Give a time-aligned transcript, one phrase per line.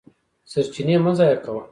[0.51, 1.63] سرچینې مه ضایع کوه.